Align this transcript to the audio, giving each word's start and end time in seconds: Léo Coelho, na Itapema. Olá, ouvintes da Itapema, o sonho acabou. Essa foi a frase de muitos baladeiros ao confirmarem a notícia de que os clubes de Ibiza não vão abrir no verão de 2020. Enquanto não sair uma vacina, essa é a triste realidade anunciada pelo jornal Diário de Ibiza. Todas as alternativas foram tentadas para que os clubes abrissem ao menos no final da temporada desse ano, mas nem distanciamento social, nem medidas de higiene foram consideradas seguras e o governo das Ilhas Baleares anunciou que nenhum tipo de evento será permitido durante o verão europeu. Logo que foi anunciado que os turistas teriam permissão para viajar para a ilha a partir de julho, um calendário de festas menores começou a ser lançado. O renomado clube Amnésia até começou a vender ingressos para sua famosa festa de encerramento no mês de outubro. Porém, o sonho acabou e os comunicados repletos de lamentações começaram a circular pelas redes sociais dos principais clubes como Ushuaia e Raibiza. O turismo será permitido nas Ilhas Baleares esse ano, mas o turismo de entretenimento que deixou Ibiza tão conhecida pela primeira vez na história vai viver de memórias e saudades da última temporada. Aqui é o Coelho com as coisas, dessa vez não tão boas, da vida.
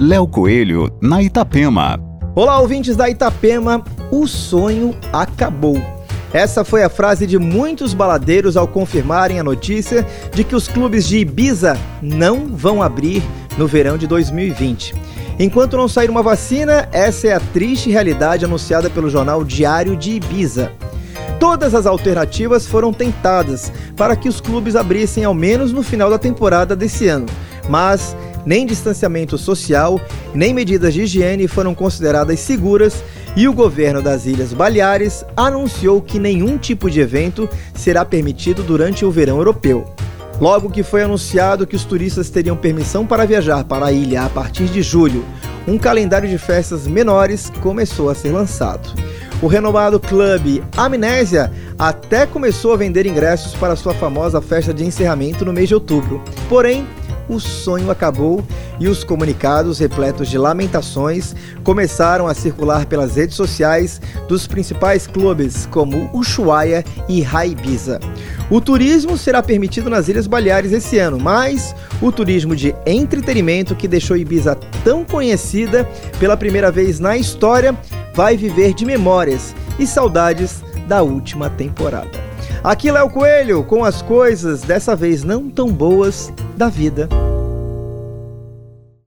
Léo 0.00 0.28
Coelho, 0.28 0.88
na 1.02 1.20
Itapema. 1.20 1.98
Olá, 2.32 2.60
ouvintes 2.60 2.94
da 2.94 3.10
Itapema, 3.10 3.82
o 4.12 4.28
sonho 4.28 4.94
acabou. 5.12 5.76
Essa 6.32 6.64
foi 6.64 6.84
a 6.84 6.88
frase 6.88 7.26
de 7.26 7.36
muitos 7.36 7.94
baladeiros 7.94 8.56
ao 8.56 8.68
confirmarem 8.68 9.40
a 9.40 9.42
notícia 9.42 10.06
de 10.32 10.44
que 10.44 10.54
os 10.54 10.68
clubes 10.68 11.04
de 11.04 11.18
Ibiza 11.18 11.76
não 12.00 12.46
vão 12.46 12.80
abrir 12.80 13.24
no 13.56 13.66
verão 13.66 13.98
de 13.98 14.06
2020. 14.06 14.94
Enquanto 15.36 15.76
não 15.76 15.88
sair 15.88 16.10
uma 16.10 16.22
vacina, 16.22 16.88
essa 16.92 17.26
é 17.26 17.32
a 17.32 17.40
triste 17.40 17.90
realidade 17.90 18.44
anunciada 18.44 18.88
pelo 18.88 19.10
jornal 19.10 19.42
Diário 19.42 19.96
de 19.96 20.12
Ibiza. 20.12 20.70
Todas 21.40 21.74
as 21.74 21.86
alternativas 21.86 22.68
foram 22.68 22.92
tentadas 22.92 23.72
para 23.96 24.14
que 24.14 24.28
os 24.28 24.40
clubes 24.40 24.76
abrissem 24.76 25.24
ao 25.24 25.34
menos 25.34 25.72
no 25.72 25.82
final 25.82 26.08
da 26.08 26.18
temporada 26.18 26.76
desse 26.76 27.08
ano, 27.08 27.26
mas 27.68 28.16
nem 28.48 28.64
distanciamento 28.64 29.36
social, 29.36 30.00
nem 30.34 30.54
medidas 30.54 30.94
de 30.94 31.02
higiene 31.02 31.46
foram 31.46 31.74
consideradas 31.74 32.40
seguras 32.40 33.04
e 33.36 33.46
o 33.46 33.52
governo 33.52 34.00
das 34.00 34.24
Ilhas 34.24 34.54
Baleares 34.54 35.22
anunciou 35.36 36.00
que 36.00 36.18
nenhum 36.18 36.56
tipo 36.56 36.90
de 36.90 36.98
evento 36.98 37.46
será 37.74 38.06
permitido 38.06 38.62
durante 38.62 39.04
o 39.04 39.10
verão 39.10 39.36
europeu. 39.36 39.84
Logo 40.40 40.70
que 40.70 40.82
foi 40.82 41.02
anunciado 41.02 41.66
que 41.66 41.76
os 41.76 41.84
turistas 41.84 42.30
teriam 42.30 42.56
permissão 42.56 43.06
para 43.06 43.26
viajar 43.26 43.64
para 43.64 43.84
a 43.84 43.92
ilha 43.92 44.22
a 44.22 44.30
partir 44.30 44.64
de 44.64 44.80
julho, 44.80 45.22
um 45.66 45.76
calendário 45.76 46.28
de 46.28 46.38
festas 46.38 46.86
menores 46.86 47.52
começou 47.60 48.08
a 48.08 48.14
ser 48.14 48.30
lançado. 48.30 48.94
O 49.42 49.46
renomado 49.46 50.00
clube 50.00 50.64
Amnésia 50.74 51.52
até 51.78 52.24
começou 52.24 52.72
a 52.72 52.76
vender 52.78 53.04
ingressos 53.04 53.52
para 53.54 53.76
sua 53.76 53.92
famosa 53.92 54.40
festa 54.40 54.72
de 54.72 54.86
encerramento 54.86 55.44
no 55.44 55.52
mês 55.52 55.68
de 55.68 55.74
outubro. 55.74 56.22
Porém, 56.48 56.86
o 57.28 57.38
sonho 57.38 57.90
acabou 57.90 58.44
e 58.80 58.88
os 58.88 59.04
comunicados 59.04 59.78
repletos 59.78 60.28
de 60.28 60.38
lamentações 60.38 61.34
começaram 61.62 62.26
a 62.26 62.34
circular 62.34 62.86
pelas 62.86 63.16
redes 63.16 63.36
sociais 63.36 64.00
dos 64.28 64.46
principais 64.46 65.06
clubes 65.06 65.66
como 65.66 66.10
Ushuaia 66.12 66.84
e 67.08 67.20
Raibiza. 67.20 68.00
O 68.50 68.60
turismo 68.60 69.18
será 69.18 69.42
permitido 69.42 69.90
nas 69.90 70.08
Ilhas 70.08 70.26
Baleares 70.26 70.72
esse 70.72 70.98
ano, 70.98 71.18
mas 71.18 71.74
o 72.00 72.10
turismo 72.10 72.56
de 72.56 72.74
entretenimento 72.86 73.74
que 73.74 73.88
deixou 73.88 74.16
Ibiza 74.16 74.54
tão 74.82 75.04
conhecida 75.04 75.88
pela 76.18 76.36
primeira 76.36 76.70
vez 76.70 76.98
na 76.98 77.16
história 77.16 77.76
vai 78.14 78.36
viver 78.36 78.74
de 78.74 78.84
memórias 78.84 79.54
e 79.78 79.86
saudades 79.86 80.62
da 80.86 81.02
última 81.02 81.50
temporada. 81.50 82.27
Aqui 82.62 82.88
é 82.88 83.02
o 83.02 83.10
Coelho 83.10 83.62
com 83.62 83.84
as 83.84 84.02
coisas, 84.02 84.62
dessa 84.62 84.96
vez 84.96 85.22
não 85.22 85.48
tão 85.48 85.68
boas, 85.68 86.32
da 86.56 86.68
vida. 86.68 87.08